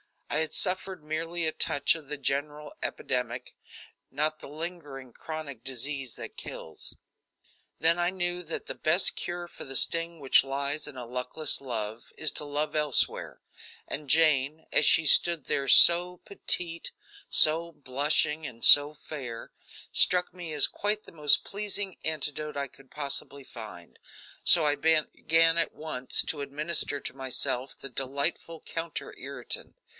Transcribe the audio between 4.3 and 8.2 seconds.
the lingering, chronic disease that kills. Then I